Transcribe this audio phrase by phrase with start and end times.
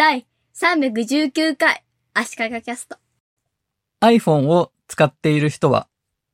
[0.00, 2.96] 第319回足利キャスト。
[4.00, 5.88] iPhone を使っている人は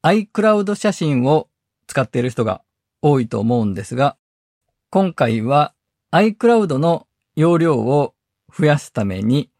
[0.04, 1.49] iCloud 写真を
[1.89, 2.63] 使っている人が
[3.02, 4.17] 多いと思うんですが、
[4.91, 5.75] 今回は
[6.13, 8.14] iCloud の容量を
[8.57, 9.51] 増やすために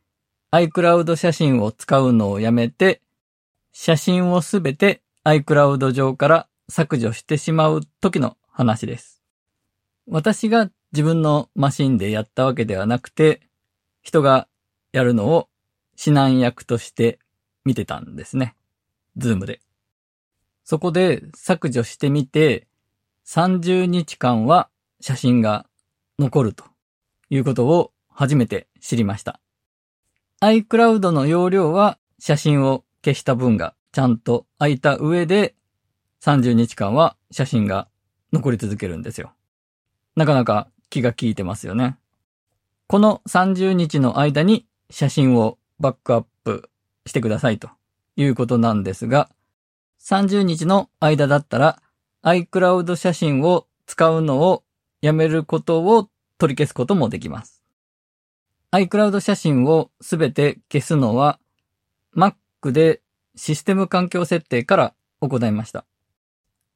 [0.53, 3.03] iCloud 写真を使うのをやめて、
[3.73, 9.21] 写真をすべて iCloud 上から削除してしまう時の話です。
[10.07, 13.41] 私が自分のマシンでやったわけではなくて、
[14.07, 14.47] 人が
[14.93, 15.49] やるのを
[15.99, 17.19] 指南役として
[17.65, 18.55] 見てたんですね。
[19.17, 19.61] ズームで。
[20.63, 22.69] そこで削除してみて、
[23.27, 24.69] 30日間は
[25.01, 25.67] 写真が
[26.21, 26.63] 残ると
[27.31, 29.41] いうことを初めて知りました。
[30.41, 35.57] iCloud の容量は写真を消した分がちゃんと空いた上で
[36.21, 37.89] 30日間は写真が
[38.33, 39.33] 残り続けるんですよ。
[40.15, 41.99] なかなか気が利いてますよね。
[42.89, 46.71] この30日の間に写真をバックアップ
[47.05, 47.69] してくださいと
[48.15, 49.29] いうことなんですが、
[50.01, 51.83] 30日の間だったら
[52.23, 54.63] iCloud 写真を使うのを
[55.01, 57.61] やめることを取り消すこともできます。
[58.71, 61.41] iCloud 写真をすべて消すのは
[62.17, 62.35] Mac
[62.71, 63.01] で
[63.35, 65.85] システム環境設定から行いました。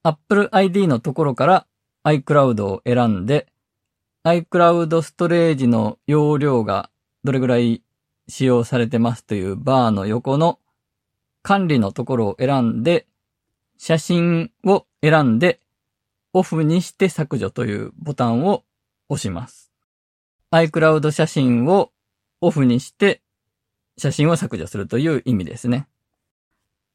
[0.02, 1.67] Apple ID のところから
[2.02, 3.47] iCloud を選んで
[4.23, 6.91] iCloud ストレージの容量が
[7.25, 7.83] どれぐらい
[8.29, 10.59] 使用されてますというバーの横の
[11.43, 13.07] 管理のところを選んで、
[13.79, 15.61] 写真を選んで、
[16.35, 18.63] オフにして削除というボタンを
[19.09, 19.73] 押します。
[20.53, 21.91] iCloud 写真を
[22.43, 23.23] オフにして、
[23.97, 25.89] 写真を削除するという意味ですね。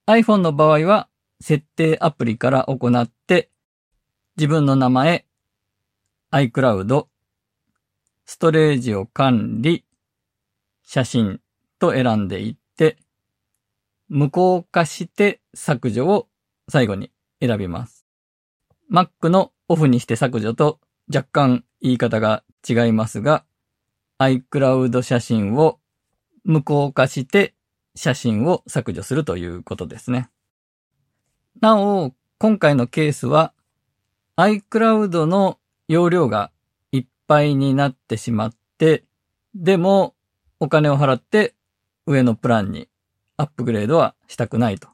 [0.06, 1.10] iPhone の場合は、
[1.42, 3.50] 設定アプリから行って、
[4.38, 5.26] 自分の名前、
[6.32, 7.08] iCloud、
[8.26, 9.86] ストレージを管理、
[10.84, 11.40] 写真
[11.80, 12.98] と選んでいって、
[14.08, 16.28] 無効化して削除を
[16.70, 18.06] 最後に選びます。
[18.92, 20.80] Mac のオフにして削除と
[21.14, 23.46] 若干言い方が違いますが、
[24.20, 25.80] iCloud 写真を
[26.44, 27.54] 無効化して
[27.96, 30.30] 写真を削除するということですね。
[31.62, 33.54] なお、今回のケースは
[34.38, 36.52] iCloud の容量が
[37.28, 39.04] ぱいになってしまって、
[39.54, 40.16] でも
[40.60, 41.56] お金を払って
[42.06, 42.90] 上のプランに
[43.38, 44.90] アップグレードはしたくないと。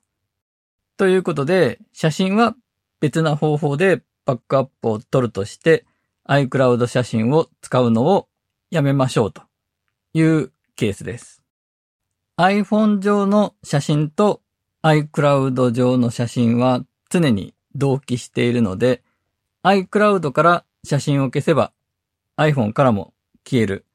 [0.98, 2.56] ということで、写真は
[3.00, 5.86] 別な方法でバックアップを取るとして、
[6.28, 8.28] iCloud 写真を使うのを
[8.70, 9.42] やめましょうと
[10.14, 11.42] いうケースです。
[12.38, 14.42] iPhone 上の写真と
[14.84, 19.04] iCloud 上の写真は常に同期しているので、
[19.64, 21.72] iCloud から写真を消せば
[22.42, 23.14] iPhone からも
[23.48, 23.86] 消える。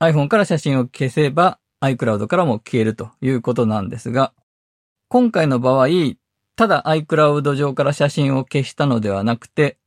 [0.00, 4.32] iPhone から写真を消せば iCloud からも消えるということなんですが、
[5.08, 5.88] 今回の場合、
[6.56, 9.78] ただ iCloud 上から写真を消したのではなくて、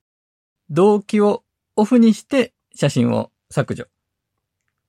[0.70, 1.44] 同期を
[1.76, 3.86] オフにして写真を削除。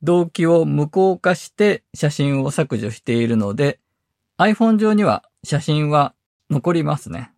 [0.02, 3.78] 同期を無効化して写真を削除しているので、
[4.38, 6.14] iPhone 上には写真は
[6.50, 7.32] 残りますね。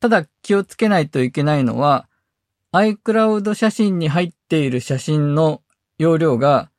[0.00, 2.08] ただ気をつけないといけないのは、
[2.74, 5.60] iCloud 写真に入っている写真の
[5.98, 6.70] 容量が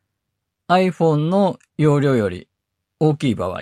[0.68, 2.48] iPhone の容量より
[3.00, 3.62] 大きい場合、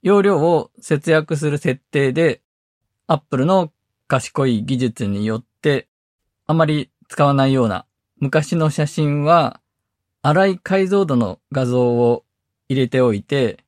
[0.00, 2.40] 容量を節約する設定で
[3.08, 3.72] Apple の
[4.06, 5.88] 賢い技術によって
[6.46, 7.84] あまり使わないような
[8.20, 9.60] 昔の写真は
[10.22, 12.24] 荒い解像度の画像を
[12.68, 13.58] 入れておいて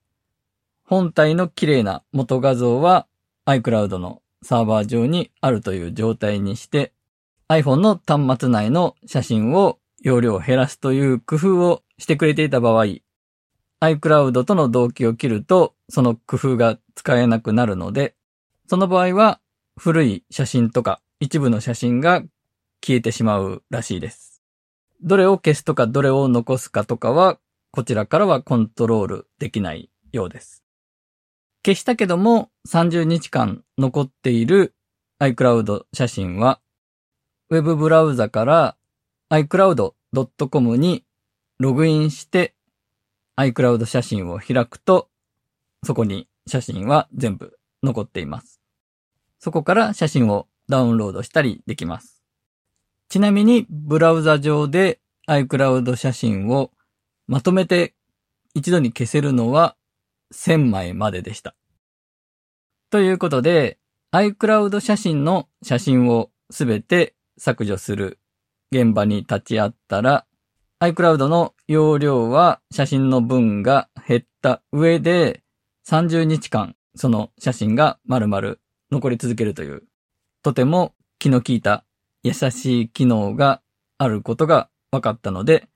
[0.84, 3.08] 本体の綺麗な元画像は
[3.46, 6.92] iCloud のサーバー上にあるという状態にして
[7.52, 12.86] iPhone の端末内の写真を容量を減らすという工夫をしてくれていた場合、
[13.82, 18.14] iCloud との同期を切ると、その工夫が使えなくなるので、
[18.68, 19.38] その場合は
[19.78, 22.22] 古い写真とか一部の写真が
[22.82, 24.42] 消えてしまうらしいです。
[25.02, 27.38] どれを消すとかどれを残すかとかは、
[27.70, 30.64] こちらからはコントロールできないようです。
[31.66, 34.74] 消したけども30日間残っている
[35.20, 36.61] iCloud 写真は、
[37.52, 38.76] ウェブブラウザから
[39.28, 41.04] iCloud.com に
[41.58, 42.54] ログインして
[43.36, 45.10] iCloud 写真を開くと、
[45.84, 48.62] そこに写真は全部残っています。
[49.38, 52.22] そこから写真をダウンロードしたりできます。
[53.10, 56.70] ちなみに、ブラウザ上で iCloud 写真を
[57.26, 57.92] まとめて
[58.54, 59.76] 一度に消せるのは
[60.32, 61.54] 1000枚まででした。
[62.88, 63.78] ということで、
[64.10, 68.18] iCloud 写真の写真をすべて削除する
[68.70, 70.26] 現場に立ち会ったら、
[70.80, 75.42] iCloud の容量は写真の分が減った上で、
[75.86, 78.56] 30日間その写真が丸々
[78.90, 79.84] 残り続けるという、
[80.42, 81.84] とても気の利いた
[82.22, 83.62] 優しい機能が
[83.98, 85.68] あることが分かったので、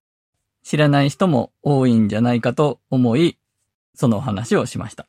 [0.62, 3.38] 知らない人も多いんじゃないかと思い、
[3.94, 5.06] その話をしました。